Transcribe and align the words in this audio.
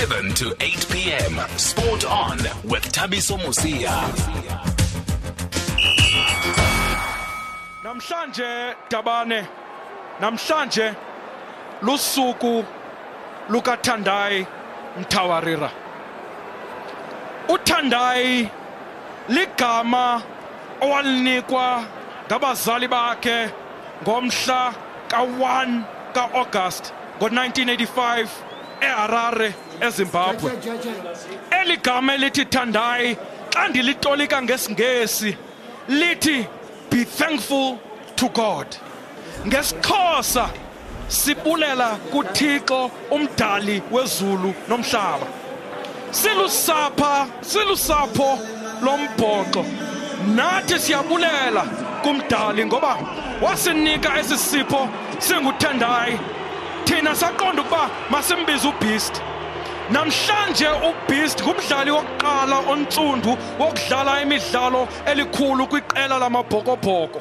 7 0.00 0.34
to 0.34 0.54
8 0.60 0.86
p.m. 0.92 1.40
Sport 1.56 2.04
on 2.04 2.36
with 2.64 2.84
Thabiso 2.92 3.38
Mosia. 3.38 3.96
Namhlanje 7.82 8.74
Dabane 8.90 9.46
namhlanje 10.20 10.94
lusuku 11.80 12.64
lukaThandai 13.48 14.46
Mtawarira 15.00 15.70
uThandai 17.48 18.50
ligama 19.28 20.22
owalinikwa 20.80 21.84
ngabazali 22.26 22.88
bakhe 22.88 23.50
ngomhla 24.02 24.74
ka1 25.08 25.82
kaAugust 26.12 26.92
ngo1985 27.20 28.45
eHarare 28.80 29.54
eZimbabwe. 29.80 30.50
Eli 31.50 31.76
gama 31.76 32.14
elithi 32.14 32.44
Thandai 32.44 33.16
xa 33.50 33.68
ndilitolika 33.68 34.42
ngesingesi 34.42 35.36
lithi 35.88 36.46
be 36.90 37.04
thankful 37.04 37.78
to 38.16 38.28
God. 38.28 38.66
Ngesixhosa 39.46 40.50
sibulela 41.08 41.98
kuThixo 42.12 42.90
umdali 43.10 43.82
wezulu 43.90 44.54
nomhlaba. 44.68 45.26
Silusapha 46.10 47.26
silusapho 47.40 48.38
lombhoxo. 48.82 49.64
Nathi 50.34 50.78
siyabulela 50.78 51.62
kumdali 52.02 52.66
ngoba 52.66 52.96
wasinika 53.42 54.18
esi 54.18 54.38
sipho 54.38 54.88
singuthandayi 55.18 56.18
thina 56.86 57.14
saqonda 57.14 57.62
ukuba 57.62 57.90
masimbize 58.10 58.68
ubeast. 58.68 59.22
Namhlanje 59.90 60.68
ubeast 60.88 61.42
ngumdlali 61.42 61.90
wokuqala 61.90 62.58
ontsundu 62.72 63.38
wokudlala 63.58 64.22
imidlalo 64.22 64.88
elikhulu 65.06 65.66
kwiqela 65.66 66.18
lamabhokobhoko. 66.18 67.20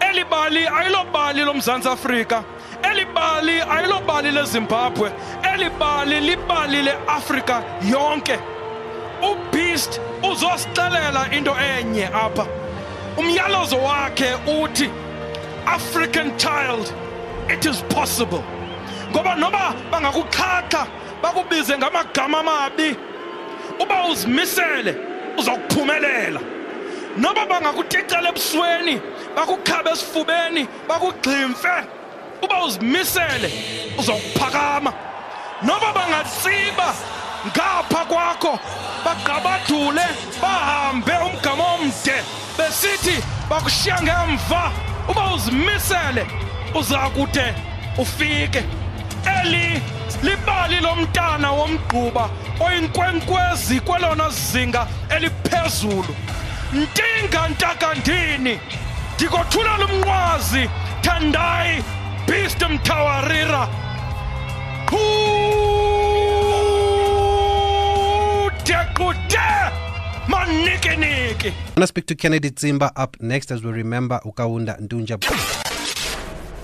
Eli 0.00 0.24
bali 0.24 0.66
ayilobali 0.66 1.44
lomzantsi 1.44 1.88
afrika 1.88 2.44
eli 2.82 3.04
bali 3.04 3.60
ayilobali 3.60 4.30
lezimbabwe 4.30 5.12
eli 5.52 5.70
bali 5.70 6.20
libali 6.20 6.82
leafrika 6.82 7.62
yonke. 7.82 8.38
Ubeast 9.22 10.00
uzosixelela 10.22 11.32
into 11.32 11.54
enye 11.54 12.06
apha. 12.06 12.46
Umyalezo 13.16 13.76
wakhe 13.76 14.34
uthi 14.46 14.90
african 15.66 16.38
child 16.38 16.92
it 17.48 17.66
is 17.66 17.82
possible. 17.82 18.42
Ngoba 19.10 19.34
noba 19.34 19.74
bangakuxhakha 19.90 20.86
bakubize 21.22 21.78
ngamagama 21.78 22.38
amabi 22.40 22.96
uba 23.80 24.04
uzimisele 24.04 24.96
uzokuphumelela. 25.38 26.40
Noba 27.16 27.46
bangakuticela 27.46 28.28
ebusweni 28.28 29.00
bakukhabe 29.36 29.90
esifubeni 29.90 30.68
bakugximfe 30.88 31.74
uba 32.42 32.64
uzimisele 32.64 33.48
uzokuphakama. 33.98 34.92
Noba 35.62 35.92
bangatsiba 35.92 36.94
ngapha 37.46 38.04
kwakho 38.04 38.58
bagqabadule 39.04 40.06
bahambe 40.42 41.12
umgama 41.26 41.64
omde 41.74 42.16
besithi 42.56 43.22
bakushiya 43.50 44.02
ngemva 44.02 44.72
uba 45.08 45.34
uzimisele 45.34 46.26
uza 46.74 46.98
kude 46.98 47.54
ufike. 47.98 48.79
Eli 49.40 49.82
libali 50.22 50.80
lomntana 50.80 51.52
womgquba 51.52 52.30
oyinkwenkwezi 52.60 53.80
kwelona 53.80 54.30
zinga 54.30 54.86
eliphezulu. 55.16 56.14
Ntinga 56.72 57.48
ntakandini 57.48 58.60
ndikothulela 59.14 59.86
umnqwazi 59.86 60.70
thandai 61.00 61.84
beast 62.26 62.62
mtawarira. 62.62 63.68
Kude 64.86 65.30
manikiniki. 70.28 71.48
I 71.48 71.52
want 71.52 71.76
to 71.76 71.86
speak 71.86 72.06
to 72.06 72.14
Kennedy 72.14 72.50
Zimba 72.50 72.92
up 72.96 73.16
next 73.20 73.50
as 73.50 73.62
we 73.62 73.72
remember 73.72 74.20
Ukawunda 74.24 74.76
Ndunja. 74.80 75.18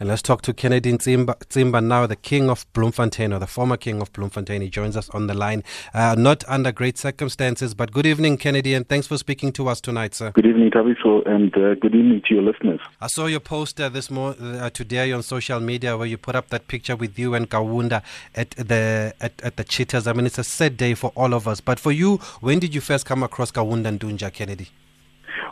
And 0.00 0.08
let's 0.08 0.22
talk 0.22 0.40
to 0.42 0.54
Kennedy 0.54 0.94
Tsimba, 0.94 1.38
Tsimba 1.50 1.84
now, 1.84 2.06
the 2.06 2.16
king 2.16 2.48
of 2.48 2.64
Bloemfontein, 2.72 3.34
or 3.34 3.38
the 3.38 3.46
former 3.46 3.76
king 3.76 4.00
of 4.00 4.10
Bloemfontein. 4.14 4.62
He 4.62 4.70
joins 4.70 4.96
us 4.96 5.10
on 5.10 5.26
the 5.26 5.34
line, 5.34 5.62
uh, 5.92 6.14
not 6.16 6.42
under 6.48 6.72
great 6.72 6.96
circumstances, 6.96 7.74
but 7.74 7.92
good 7.92 8.06
evening, 8.06 8.38
Kennedy, 8.38 8.72
and 8.72 8.88
thanks 8.88 9.06
for 9.06 9.18
speaking 9.18 9.52
to 9.52 9.68
us 9.68 9.78
tonight, 9.78 10.14
sir. 10.14 10.30
Good 10.30 10.46
evening, 10.46 10.70
Thabiso, 10.70 11.22
and 11.26 11.54
uh, 11.54 11.74
good 11.74 11.94
evening 11.94 12.22
to 12.28 12.34
your 12.34 12.42
listeners. 12.42 12.80
I 13.02 13.08
saw 13.08 13.26
your 13.26 13.40
poster 13.40 13.90
this 13.90 14.10
mo- 14.10 14.30
uh, 14.40 14.70
today 14.70 15.12
on 15.12 15.22
social 15.22 15.60
media 15.60 15.98
where 15.98 16.06
you 16.06 16.16
put 16.16 16.34
up 16.34 16.48
that 16.48 16.66
picture 16.66 16.96
with 16.96 17.18
you 17.18 17.34
and 17.34 17.50
Kaunda 17.50 18.02
at 18.34 18.52
the 18.52 19.12
at, 19.20 19.38
at 19.42 19.58
the 19.58 19.64
Cheetahs. 19.64 20.06
I 20.06 20.14
mean, 20.14 20.24
it's 20.24 20.38
a 20.38 20.44
sad 20.44 20.78
day 20.78 20.94
for 20.94 21.12
all 21.14 21.34
of 21.34 21.46
us. 21.46 21.60
But 21.60 21.78
for 21.78 21.92
you, 21.92 22.16
when 22.40 22.58
did 22.58 22.74
you 22.74 22.80
first 22.80 23.04
come 23.04 23.22
across 23.22 23.52
Kaunda 23.52 23.98
Ntunja, 23.98 24.32
Kennedy? 24.32 24.68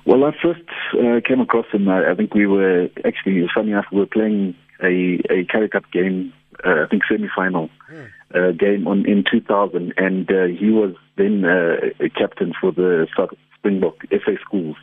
Well, 0.09 0.25
I 0.25 0.31
first 0.43 0.63
uh, 0.95 1.21
came 1.23 1.43
across 1.43 1.67
him. 1.71 1.87
I, 1.87 2.13
I 2.13 2.15
think 2.15 2.33
we 2.33 2.47
were 2.47 2.89
actually, 3.05 3.47
funny 3.55 3.73
enough, 3.73 3.85
we 3.93 3.99
were 3.99 4.07
playing 4.07 4.55
a 4.83 5.21
a 5.31 5.45
Currie 5.45 5.69
Cup 5.69 5.85
game. 5.93 6.33
Uh, 6.65 6.85
I 6.85 6.87
think 6.89 7.03
semi-final 7.05 7.69
uh, 8.35 8.53
game 8.53 8.89
on 8.89 9.05
in 9.05 9.23
2000, 9.31 9.93
and 9.99 10.31
uh, 10.31 10.45
he 10.47 10.71
was 10.71 10.95
then 11.19 11.45
uh, 11.45 11.91
a 12.01 12.09
captain 12.09 12.55
for 12.59 12.73
the 12.73 13.07
South 13.15 13.35
Springbok 13.57 13.97
FA 14.09 14.37
schools 14.43 14.77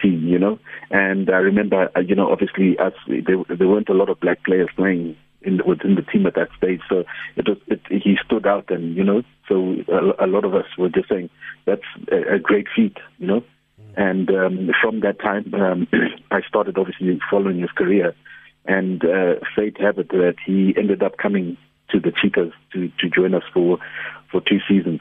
team. 0.00 0.28
You 0.28 0.38
know, 0.38 0.60
and 0.92 1.28
I 1.28 1.38
remember, 1.38 1.90
uh, 1.96 2.00
you 2.00 2.14
know, 2.14 2.30
obviously, 2.30 2.78
us 2.78 2.94
there, 3.08 3.42
there 3.48 3.66
weren't 3.66 3.88
a 3.88 3.94
lot 3.94 4.10
of 4.10 4.20
black 4.20 4.44
players 4.44 4.68
playing 4.76 5.16
in 5.44 5.56
the, 5.56 5.64
within 5.64 5.96
the 5.96 6.02
team 6.02 6.24
at 6.24 6.36
that 6.36 6.50
stage, 6.56 6.82
so 6.88 7.02
it 7.34 7.48
was 7.48 7.58
it, 7.66 7.80
he 7.90 8.16
stood 8.24 8.46
out, 8.46 8.70
and 8.70 8.94
you 8.94 9.02
know, 9.02 9.22
so 9.48 9.74
a, 9.88 10.24
a 10.24 10.28
lot 10.28 10.44
of 10.44 10.54
us 10.54 10.66
were 10.78 10.88
just 10.88 11.08
saying 11.08 11.30
that's 11.64 11.82
a, 12.12 12.34
a 12.34 12.38
great 12.38 12.68
feat, 12.76 12.96
you 13.18 13.26
know. 13.26 13.42
And 13.96 14.30
um, 14.30 14.70
from 14.82 15.00
that 15.00 15.20
time, 15.20 15.52
um, 15.54 15.88
I 16.30 16.40
started 16.48 16.78
obviously 16.78 17.18
following 17.30 17.60
his 17.60 17.70
career, 17.70 18.14
and 18.64 19.04
uh, 19.04 19.34
fate 19.54 19.80
have 19.80 19.98
it 19.98 20.08
that 20.10 20.36
he 20.44 20.74
ended 20.76 21.02
up 21.02 21.16
coming 21.18 21.56
to 21.90 22.00
the 22.00 22.12
Cheetahs 22.12 22.52
to, 22.72 22.88
to 22.98 23.08
join 23.08 23.34
us 23.34 23.42
for 23.52 23.78
for 24.30 24.40
two 24.40 24.60
seasons. 24.66 25.00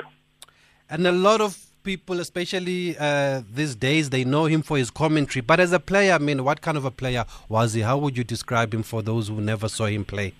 And 0.90 1.08
a 1.08 1.12
lot 1.12 1.40
of 1.40 1.58
people, 1.84 2.20
especially 2.20 2.98
uh, 3.00 3.42
these 3.52 3.76
days, 3.76 4.10
they 4.10 4.24
know 4.24 4.46
him 4.46 4.62
for 4.62 4.78
his 4.78 4.92
commentary. 4.92 5.42
But 5.42 5.60
as 5.60 5.72
a 5.72 5.80
player, 5.80 6.14
I 6.14 6.18
mean, 6.18 6.44
what 6.44 6.62
kind 6.62 6.78
of 6.78 6.86
a 6.86 6.92
player 6.92 7.26
was 7.50 7.74
he? 7.74 7.82
How 7.82 7.98
would 7.98 8.18
you 8.18 8.24
describe 8.24 8.74
him 8.74 8.84
for 8.84 9.02
those 9.02 9.30
who 9.30 9.40
never 9.42 9.70
saw 9.70 9.86
him 9.86 10.06
play? 10.06 10.34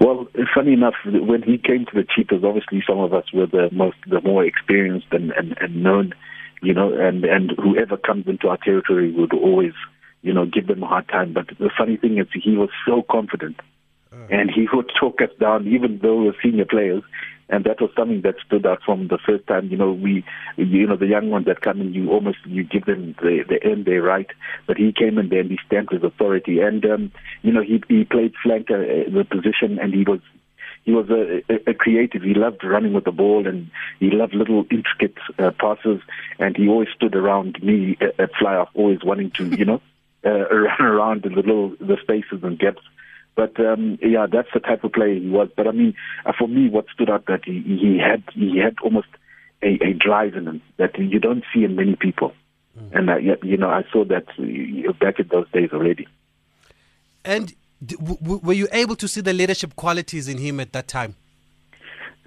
Well, 0.00 0.26
funny 0.54 0.72
enough, 0.72 0.94
when 1.04 1.42
he 1.42 1.58
came 1.58 1.86
to 1.86 1.92
the 1.94 2.04
Cheetahs, 2.14 2.44
obviously 2.44 2.82
some 2.86 2.98
of 2.98 3.12
us 3.14 3.32
were 3.32 3.46
the 3.46 3.68
most, 3.72 3.96
the 4.08 4.20
more 4.20 4.44
experienced 4.44 5.06
and, 5.12 5.30
and, 5.32 5.56
and 5.60 5.82
known, 5.82 6.12
you 6.62 6.72
know, 6.72 6.92
and, 6.94 7.24
and 7.24 7.52
whoever 7.58 7.96
comes 7.96 8.26
into 8.26 8.48
our 8.48 8.56
territory 8.56 9.10
would 9.12 9.34
always, 9.34 9.72
you 10.22 10.32
know, 10.32 10.46
give 10.46 10.68
them 10.68 10.82
a 10.82 10.86
hard 10.86 11.08
time. 11.08 11.32
But 11.32 11.48
the 11.58 11.70
funny 11.76 11.96
thing 11.96 12.18
is, 12.18 12.28
he 12.32 12.56
was 12.56 12.70
so 12.86 13.02
confident, 13.10 13.58
and 14.30 14.50
he 14.50 14.68
would 14.72 14.90
talk 14.98 15.20
us 15.20 15.30
down, 15.40 15.66
even 15.66 15.98
though 16.00 16.18
we 16.18 16.26
were 16.26 16.36
senior 16.42 16.64
players. 16.64 17.02
And 17.48 17.64
that 17.64 17.82
was 17.82 17.90
something 17.94 18.22
that 18.22 18.36
stood 18.46 18.64
out 18.64 18.80
from 18.82 19.08
the 19.08 19.18
first 19.18 19.46
time. 19.46 19.68
You 19.68 19.76
know, 19.76 19.92
we, 19.92 20.24
you 20.56 20.86
know, 20.86 20.96
the 20.96 21.06
young 21.06 21.28
ones 21.28 21.44
that 21.46 21.60
come 21.60 21.82
in, 21.82 21.92
you 21.92 22.10
almost 22.10 22.38
you 22.46 22.64
give 22.64 22.86
them 22.86 23.14
the 23.20 23.44
the 23.46 23.58
earn 23.64 23.84
their 23.84 24.00
right. 24.00 24.28
But 24.66 24.78
he 24.78 24.90
came 24.92 25.18
in 25.18 25.28
there 25.28 25.40
and 25.40 25.50
he 25.50 25.58
stamped 25.66 25.92
his 25.92 26.02
authority. 26.02 26.60
And 26.60 26.82
um, 26.86 27.12
you 27.42 27.52
know, 27.52 27.60
he 27.60 27.82
he 27.88 28.04
played 28.04 28.32
flanker 28.42 28.80
uh, 28.80 29.10
the 29.10 29.24
position, 29.24 29.78
and 29.78 29.92
he 29.92 30.04
was 30.04 30.20
he 30.84 30.92
was 30.92 31.08
a, 31.10 31.42
a, 31.48 31.70
a 31.70 31.74
creative. 31.74 32.22
He 32.22 32.34
loved 32.34 32.64
running 32.64 32.92
with 32.92 33.04
the 33.04 33.12
ball, 33.12 33.46
and 33.46 33.70
he 34.00 34.10
loved 34.10 34.34
little 34.34 34.64
intricate 34.70 35.16
uh, 35.38 35.50
passes. 35.52 36.00
And 36.38 36.56
he 36.56 36.68
always 36.68 36.88
stood 36.94 37.14
around 37.14 37.62
me 37.62 37.96
at, 38.00 38.18
at 38.18 38.34
fly 38.34 38.56
off, 38.56 38.70
always 38.74 39.02
wanting 39.04 39.30
to, 39.32 39.46
you 39.56 39.64
know, 39.64 39.80
uh, 40.24 40.30
run 40.30 40.80
around 40.80 41.24
in 41.24 41.34
the 41.34 41.42
little 41.42 41.70
the 41.80 41.96
spaces 42.02 42.42
and 42.42 42.58
gaps. 42.58 42.82
But 43.34 43.58
um, 43.60 43.98
yeah, 44.02 44.26
that's 44.30 44.48
the 44.52 44.60
type 44.60 44.84
of 44.84 44.92
player 44.92 45.14
he 45.14 45.28
was. 45.28 45.48
But 45.56 45.66
I 45.66 45.72
mean, 45.72 45.94
uh, 46.26 46.32
for 46.38 46.48
me, 46.48 46.68
what 46.68 46.86
stood 46.92 47.08
out 47.08 47.26
that 47.26 47.44
he, 47.44 47.60
he 47.62 47.98
had 47.98 48.22
he 48.34 48.58
had 48.58 48.76
almost 48.82 49.08
a, 49.62 49.78
a 49.82 49.92
drive 49.94 50.34
in 50.34 50.46
him 50.46 50.62
that 50.76 50.98
you 50.98 51.18
don't 51.18 51.44
see 51.54 51.64
in 51.64 51.76
many 51.76 51.96
people. 51.96 52.34
And 52.92 53.08
uh, 53.08 53.16
you 53.16 53.56
know, 53.56 53.70
I 53.70 53.84
saw 53.92 54.04
that 54.06 54.26
uh, 54.38 54.92
back 54.92 55.18
in 55.18 55.28
those 55.28 55.50
days 55.50 55.70
already. 55.72 56.08
And 57.24 57.48
d- 57.48 57.54
w- 57.54 57.54
w- 57.54 57.61
were 58.20 58.52
you 58.52 58.68
able 58.72 58.96
to 58.96 59.08
see 59.08 59.20
the 59.20 59.32
leadership 59.32 59.76
qualities 59.76 60.28
in 60.28 60.38
him 60.38 60.60
at 60.60 60.72
that 60.72 60.88
time? 60.88 61.16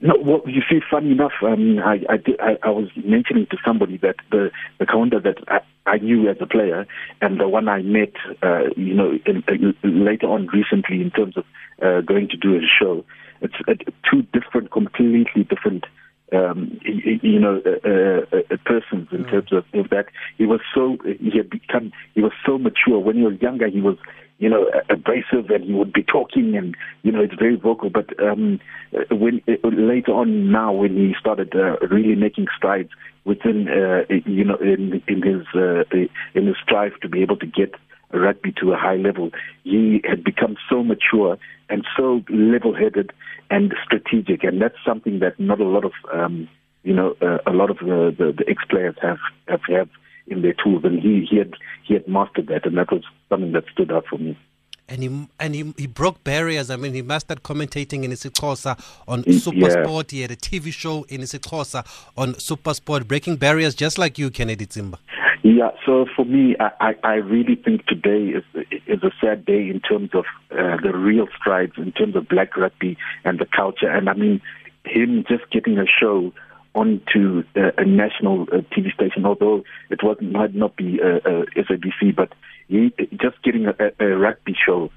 No, 0.02 0.13
well, 0.22 0.42
you 0.46 0.62
see, 0.69 0.81
funny 0.92 1.12
enough, 1.12 1.31
um, 1.42 1.80
I, 1.80 2.02
I, 2.10 2.18
did, 2.18 2.40
I, 2.42 2.57
I 2.63 2.69
was 2.69 2.90
mentioning 2.98 3.48
to 3.52 3.57
somebody 3.66 3.98
that 4.00 4.18
the 4.30 4.52
the 4.78 4.86
Kaunda 4.86 5.24
that 5.24 5.38
I, 5.48 5.60
I 5.86 5.98
knew 6.00 6.30
as 6.30 6.36
a 6.42 6.46
player 6.46 6.86
and 7.22 7.40
the 7.40 7.48
one 7.48 7.69
I 7.69 7.81
met, 7.81 8.12
uh, 8.44 8.63
you 8.75 8.94
know, 8.94 9.18
in, 9.25 9.44
in, 9.48 10.06
later 10.06 10.28
on 10.28 10.48
recently 10.48 11.02
in 11.02 11.12
terms 11.12 11.38
of 11.38 11.46
uh, 11.81 12.01
going 12.01 12.28
to 12.30 12.38
do 12.38 12.58
a 12.58 12.62
show. 12.62 13.06
It's 13.42 13.54
uh, 13.68 13.74
two 14.12 14.24
different, 14.34 14.72
completely 14.72 15.44
different 15.44 15.86
um, 16.33 16.80
you 16.83 17.39
know, 17.39 17.62
uh, 17.66 17.88
uh, 17.88 18.39
uh, 18.51 18.57
persons 18.66 19.07
in 19.12 19.25
mm. 19.25 19.30
terms 19.30 19.54
of, 19.54 19.63
of 19.74 19.89
that. 19.89 20.06
He 20.38 20.45
was 20.45 20.60
so 20.74 20.98
he 21.04 21.38
had 21.38 21.50
become 21.50 21.92
he 22.13 22.22
was 22.22 22.31
so 22.45 22.57
mature. 22.57 23.00
When 23.00 23.18
he 23.18 23.24
was 23.24 23.39
younger, 23.42 23.68
he 23.68 23.81
was 23.81 23.98
you 24.38 24.50
know 24.50 24.66
abrasive 24.89 25.50
and 25.50 25.63
he 25.63 25.74
would 25.74 25.94
be 25.94 26.04
talking 26.04 26.56
and 26.57 26.75
you 27.04 27.12
know 27.12 27.22
it's 27.22 27.36
very 27.36 27.56
vocal. 27.56 27.89
But 27.89 28.19
um, 28.22 28.60
when 29.12 29.42
uh, 29.48 29.68
later 29.68 30.12
on 30.12 30.51
now, 30.51 30.74
when 30.74 30.95
he 30.95 31.13
started 31.19 31.54
uh, 31.56 31.77
really 31.88 32.16
making 32.16 32.48
strides 32.57 32.89
within 33.24 33.68
uh, 33.68 34.06
you 34.25 34.44
know 34.44 34.56
in 34.56 35.01
in 35.07 35.22
his 35.22 35.45
uh, 35.56 35.83
in 36.33 36.48
his 36.48 36.56
strive 36.63 37.00
to 37.01 37.10
be 37.10 37.22
able 37.22 37.38
to 37.38 37.45
get 37.45 37.75
rugby 38.19 38.53
to 38.59 38.73
a 38.73 38.77
high 38.77 38.95
level. 38.95 39.31
He 39.63 40.01
had 40.03 40.23
become 40.23 40.56
so 40.69 40.83
mature 40.83 41.38
and 41.69 41.85
so 41.97 42.23
level-headed 42.29 43.12
and 43.50 43.73
strategic, 43.83 44.44
and 44.44 44.62
that's 44.62 44.77
something 44.85 45.19
that 45.19 45.39
not 45.39 45.59
a 45.59 45.65
lot 45.65 45.85
of 45.85 45.94
um, 46.13 46.47
you 46.83 46.94
know 46.94 47.15
uh, 47.21 47.38
a 47.45 47.51
lot 47.51 47.69
of 47.69 47.77
the, 47.79 48.15
the, 48.17 48.33
the 48.38 48.50
ex-players 48.50 48.95
have 49.01 49.19
have 49.47 49.62
have 49.67 49.89
in 50.27 50.41
their 50.41 50.53
tools, 50.53 50.83
and 50.83 51.00
he 51.00 51.25
he 51.29 51.38
had 51.38 51.53
he 51.83 51.94
had 51.94 52.07
mastered 52.07 52.47
that, 52.47 52.65
and 52.65 52.77
that 52.77 52.91
was 52.91 53.03
something 53.29 53.51
that 53.51 53.65
stood 53.71 53.91
out 53.91 54.06
for 54.09 54.17
me 54.17 54.38
and 54.88 55.01
he 55.03 55.27
and 55.39 55.56
he, 55.56 55.73
he 55.77 55.88
broke 55.88 56.23
barriers. 56.23 56.69
I 56.69 56.75
mean, 56.75 56.94
he 56.94 57.01
mastered 57.01 57.44
commentating 57.44 58.03
in 58.03 58.12
isiXhosa 58.12 58.79
on 59.07 59.23
SuperSport. 59.23 60.12
Yeah. 60.12 60.15
He 60.15 60.21
had 60.21 60.31
a 60.31 60.35
TV 60.35 60.71
show 60.71 61.03
in 61.09 61.21
isiXhosa 61.21 61.85
on 62.15 62.33
SuperSport, 62.35 63.07
breaking 63.07 63.38
barriers 63.38 63.75
just 63.75 63.97
like 63.97 64.17
you, 64.19 64.29
Kennedy 64.29 64.65
Tsimba. 64.65 64.97
Yeah, 65.45 65.69
so 65.86 66.07
for 66.15 66.25
me, 66.25 66.56
I, 66.59 66.95
I 67.03 67.13
really 67.18 67.53
think 67.53 67.86
today 67.86 68.33
is 68.33 68.44
is 68.88 69.03
a 69.03 69.12
sad 69.21 69.45
day 69.45 69.69
in 69.69 69.80
terms 69.80 70.09
of 70.15 70.25
uh, 70.50 70.77
the 70.81 70.92
real 70.92 71.27
strides 71.39 71.74
in 71.77 71.92
terms 71.92 72.15
of 72.15 72.27
black 72.27 72.57
rugby 72.57 72.97
and 73.24 73.38
the 73.38 73.45
culture. 73.45 73.88
And 73.88 74.09
I 74.09 74.15
mean, 74.15 74.42
him 74.86 75.24
just 75.30 75.47
getting 75.51 75.77
a 75.77 75.86
show 75.86 76.33
onto 76.74 77.44
uh, 77.56 77.69
a 77.77 77.86
national 77.86 78.47
uh, 78.51 78.62
TV 78.75 78.92
station, 78.92 79.24
although 79.24 79.63
it 79.92 80.01
was 80.01 80.18
might 80.19 80.56
not 80.56 80.75
be 80.77 81.00
uh, 81.00 81.18
uh, 81.18 81.45
SABC, 81.56 82.15
but 82.15 82.33
he, 82.68 82.91
just 83.12 83.39
getting 83.44 83.68
a, 83.68 84.03
a 84.03 84.18
rugby 84.18 84.56
show 84.65 84.89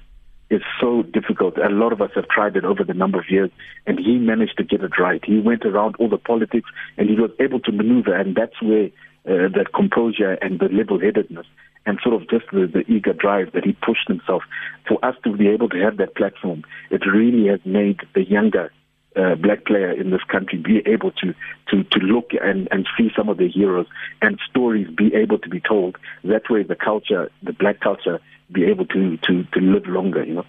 is 0.49 0.63
so 0.81 1.03
difficult. 1.03 1.59
A 1.59 1.69
lot 1.69 1.93
of 1.93 2.01
us 2.01 2.09
have 2.15 2.27
tried 2.27 2.55
it 2.55 2.65
over 2.65 2.83
the 2.83 2.95
number 2.95 3.19
of 3.19 3.25
years, 3.29 3.51
and 3.85 3.99
he 3.99 4.17
managed 4.17 4.57
to 4.57 4.63
get 4.63 4.81
it 4.81 4.97
right. 4.97 5.23
He 5.23 5.39
went 5.39 5.63
around 5.63 5.95
all 5.99 6.09
the 6.09 6.17
politics, 6.17 6.71
and 6.97 7.07
he 7.07 7.15
was 7.15 7.29
able 7.39 7.59
to 7.59 7.71
maneuver, 7.71 8.15
and 8.15 8.35
that's 8.35 8.59
where 8.63 8.89
uh, 9.27 9.49
that 9.55 9.73
composure 9.73 10.33
and 10.41 10.59
the 10.59 10.69
level-headedness 10.69 11.45
and 11.85 11.99
sort 12.03 12.15
of 12.15 12.29
just 12.29 12.45
the, 12.51 12.67
the 12.67 12.83
eager 12.91 13.13
drive 13.13 13.51
that 13.53 13.63
he 13.63 13.73
pushed 13.73 14.07
himself 14.07 14.43
for 14.87 15.03
us 15.03 15.15
to 15.23 15.35
be 15.35 15.47
able 15.47 15.69
to 15.69 15.77
have 15.77 15.97
that 15.97 16.15
platform. 16.15 16.63
It 16.91 17.01
really 17.05 17.47
has 17.47 17.59
made 17.65 17.99
the 18.13 18.23
younger 18.23 18.71
uh, 19.15 19.35
black 19.35 19.65
player 19.65 19.91
in 19.91 20.11
this 20.11 20.23
country 20.23 20.59
be 20.59 20.81
able 20.85 21.11
to 21.11 21.33
to 21.69 21.83
to 21.83 21.99
look 21.99 22.31
and 22.41 22.67
and 22.71 22.87
see 22.97 23.09
some 23.17 23.27
of 23.27 23.37
the 23.37 23.49
heroes 23.49 23.87
and 24.21 24.39
stories 24.49 24.87
be 24.95 25.13
able 25.15 25.39
to 25.39 25.49
be 25.49 25.59
told. 25.59 25.97
That 26.23 26.49
way, 26.49 26.63
the 26.63 26.75
culture, 26.75 27.31
the 27.41 27.53
black 27.53 27.79
culture, 27.79 28.19
be 28.51 28.65
able 28.65 28.85
to 28.87 29.17
to 29.17 29.43
to 29.43 29.59
live 29.59 29.87
longer. 29.87 30.23
You 30.23 30.35
know. 30.35 30.45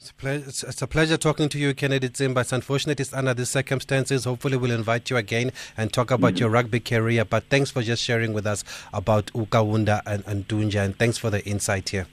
It's 0.00 0.10
a, 0.10 0.14
ple- 0.14 0.30
it's 0.46 0.82
a, 0.82 0.86
pleasure 0.86 1.16
talking 1.16 1.48
to 1.48 1.58
you, 1.58 1.74
Kennedy 1.74 2.08
Tsimba. 2.08 2.42
It's 2.42 2.52
unfortunate 2.52 3.00
it's 3.00 3.12
under 3.12 3.34
these 3.34 3.48
circumstances. 3.48 4.26
Hopefully, 4.26 4.56
we'll 4.56 4.70
invite 4.70 5.10
you 5.10 5.16
again 5.16 5.50
and 5.76 5.92
talk 5.92 6.12
about 6.12 6.34
mm-hmm. 6.34 6.42
your 6.42 6.50
rugby 6.50 6.78
career. 6.78 7.24
But 7.24 7.50
thanks 7.50 7.72
for 7.72 7.82
just 7.82 8.00
sharing 8.00 8.32
with 8.32 8.46
us 8.46 8.62
about 8.92 9.26
Ukawunda 9.32 10.02
and, 10.06 10.22
and 10.24 10.46
Ntunja, 10.46 10.84
and 10.84 10.96
thanks 10.96 11.18
for 11.18 11.30
the 11.30 11.44
insight 11.44 11.88
here. 11.88 12.06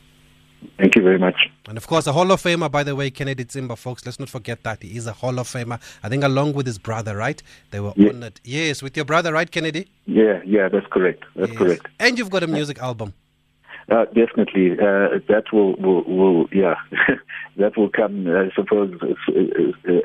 Thank 0.80 0.96
you 0.96 1.04
very 1.04 1.20
much. 1.20 1.52
And 1.68 1.78
of 1.78 1.86
course, 1.86 2.08
a 2.08 2.14
Hall 2.14 2.32
of 2.32 2.42
Famer, 2.42 2.72
by 2.72 2.82
the 2.82 2.96
way, 2.96 3.12
Kennedy 3.12 3.46
Tsimba, 3.46 3.78
folks. 3.78 4.04
Let's 4.04 4.20
not 4.20 4.30
forget 4.30 4.64
that. 4.64 4.82
He 4.82 4.98
is 4.98 5.06
a 5.06 5.14
Hall 5.14 5.38
of 5.38 5.48
Famer. 5.48 5.80
I 6.02 6.10
think 6.10 6.24
along 6.24 6.54
with 6.54 6.66
his 6.66 6.80
brother, 6.80 7.16
right? 7.16 7.40
They 7.70 7.82
were 7.82 7.94
yeah. 7.96 8.10
honored. 8.10 8.42
Yes, 8.44 8.82
with 8.82 8.96
your 8.96 9.06
brother, 9.06 9.32
right, 9.32 9.52
Kennedy? 9.52 9.88
Yeah, 10.08 10.42
yeah, 10.44 10.70
that's 10.70 10.88
correct. 10.88 11.24
That's 11.36 11.50
yes. 11.50 11.58
correct. 11.60 11.88
And 12.00 12.18
you've 12.18 12.32
got 12.32 12.42
a 12.42 12.48
music 12.48 12.80
album. 12.80 13.14
Uh, 13.88 14.06
definitely, 14.06 14.72
uh, 14.72 15.20
that 15.28 15.44
will, 15.54 15.76
will, 15.76 16.04
will 16.06 16.50
yeah, 16.52 16.74
that 17.58 17.78
will 17.78 17.90
come, 17.90 18.28
I 18.28 18.50
suppose, 18.56 19.00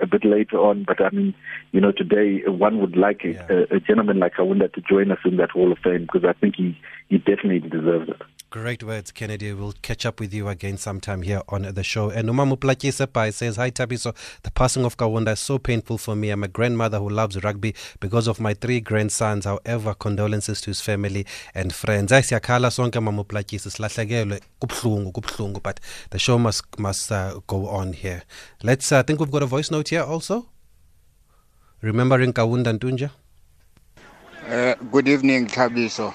a 0.02 0.06
bit 0.06 0.22
later 0.22 0.58
on. 0.58 0.84
But 0.84 1.00
I 1.00 1.08
mean, 1.10 1.34
you 1.72 1.80
know, 1.80 1.90
today 1.90 2.42
one 2.46 2.80
would 2.80 2.94
like 2.94 3.24
yeah. 3.24 3.46
a, 3.48 3.76
a, 3.76 3.80
gentleman 3.80 4.18
like 4.18 4.34
Kaunda 4.34 4.70
to 4.74 4.82
join 4.82 5.10
us 5.10 5.18
in 5.24 5.38
that 5.38 5.50
Hall 5.50 5.72
of 5.72 5.78
Fame 5.78 6.02
because 6.02 6.28
I 6.28 6.34
think 6.34 6.56
he, 6.56 6.78
he 7.08 7.16
definitely 7.18 7.60
deserves 7.60 8.10
it. 8.10 8.22
Great 8.50 8.82
words, 8.82 9.12
Kennedy. 9.12 9.52
We'll 9.52 9.74
catch 9.80 10.04
up 10.04 10.18
with 10.18 10.34
you 10.34 10.48
again 10.48 10.76
sometime 10.76 11.22
here 11.22 11.40
on 11.50 11.62
the 11.62 11.84
show. 11.84 12.10
And 12.10 12.28
Umamu 12.28 12.56
Plakisepai 12.58 13.32
says, 13.32 13.54
Hi 13.54 13.70
Thabiso, 13.70 14.12
the 14.42 14.50
passing 14.50 14.84
of 14.84 14.96
Kaunda 14.96 15.34
is 15.34 15.38
so 15.38 15.56
painful 15.56 15.98
for 15.98 16.16
me. 16.16 16.30
I'm 16.30 16.42
a 16.42 16.48
grandmother 16.48 16.98
who 16.98 17.08
loves 17.08 17.40
rugby 17.44 17.76
because 18.00 18.26
of 18.26 18.40
my 18.40 18.54
three 18.54 18.80
grandsons. 18.80 19.44
However, 19.44 19.94
condolences 19.94 20.60
to 20.62 20.70
his 20.70 20.80
family 20.80 21.26
and 21.54 21.72
friends. 21.72 22.10
I 22.10 22.22
siyakhala 22.22 22.72
sonke 22.72 22.98
Mamu 22.98 23.24
Plakise 23.24 23.70
silahlekelwe 23.70 24.40
kubhlungu 24.60 25.12
kubhlungu 25.12 25.62
but 25.62 25.78
the 26.10 26.18
show 26.18 26.36
must 26.36 26.76
must 26.76 27.12
uh, 27.12 27.38
go 27.46 27.68
on 27.68 27.92
here. 27.92 28.24
Let's 28.64 28.90
uh, 28.90 28.98
I 28.98 29.02
think 29.02 29.20
we've 29.20 29.30
got 29.30 29.44
a 29.44 29.46
voice 29.46 29.70
note 29.70 29.90
here 29.90 30.02
also. 30.02 30.46
Remembering 31.82 32.32
Kaunda 32.32 32.76
Ntunja. 32.76 33.10
Uh, 34.48 34.74
good 34.90 35.06
evening, 35.06 35.46
Thabiso 35.46 36.12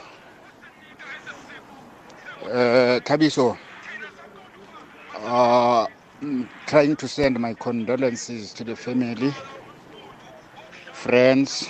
uh, 2.55 2.99
Tabiso, 3.01 3.57
uh, 5.15 5.87
mm, 6.21 6.47
trying 6.67 6.95
to 6.95 7.07
send 7.07 7.39
my 7.39 7.53
condolences 7.55 8.53
to 8.53 8.63
the 8.63 8.75
family, 8.75 9.33
friends, 10.93 11.69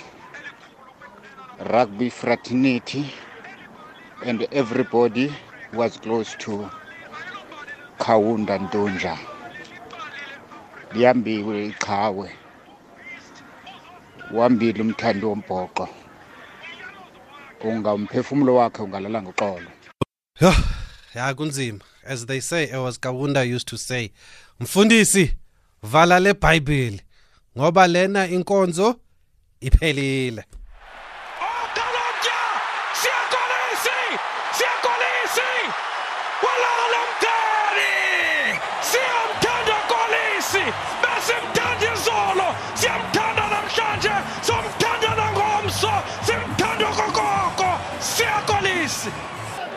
rugby 1.72 2.10
fraternity, 2.10 3.12
and 4.24 4.46
everybody 4.52 5.28
who 5.72 5.78
was 5.78 5.96
close 5.98 6.34
to 6.36 6.70
Kaunda 7.98 8.58
Ntunja. 8.58 9.18
Liyambiwe 10.94 11.66
iqhawe. 11.70 12.30
Wambili 14.32 14.82
umthando 14.82 15.28
wombhoqo. 15.30 15.88
ungamphefumulo 17.64 18.54
wakhe 18.56 18.82
ungalala 18.82 19.22
ngoxolo. 19.22 19.70
Ya 21.16 21.34
kunzima 21.34 21.80
as 22.04 22.26
they 22.26 22.40
say 22.40 22.64
as 22.70 22.98
Kaunda 22.98 23.42
used 23.56 23.66
to 23.68 23.78
say 23.78 24.10
mfundisi 24.60 25.32
vala 25.82 26.20
le 26.20 26.34
bible 26.34 27.00
ngoba 27.58 27.86
lena 27.86 28.28
inkonzo 28.28 29.00
iphelile. 29.60 30.44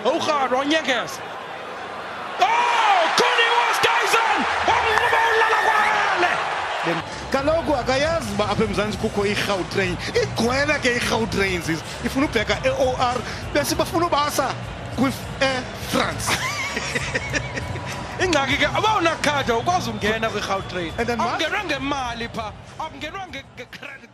Ugaro 0.05 0.57
wanyengeza 0.57 1.28
kaloku 7.69 7.75
akayazi 7.75 8.33
uba 8.33 8.49
apha 8.49 8.63
emzantsi 8.63 8.97
kukho 8.97 9.25
irhawutrain 9.25 9.97
igcwele 10.21 10.79
ke 10.81 10.95
irhawutrain 10.95 11.61
zizo 11.61 11.83
ifuna 12.05 12.25
ubheka 12.25 12.57
e-or 12.65 13.21
bese 13.53 13.75
bafuna 13.75 14.05
ubasa 14.07 14.53
kwi-air 14.95 15.63
france 15.91 16.29
ingxaki 18.23 18.57
ke 18.57 18.65
abawunakhadi 18.65 19.51
awukwazi 19.51 19.89
ungena 19.89 20.29
kwi-gautrain. 20.29 20.91
Akungenwa 20.99 21.63
ngemali 21.65 22.27
phaa 22.35 22.51
akungenwa 22.79 23.27
nge-credit 23.27 24.08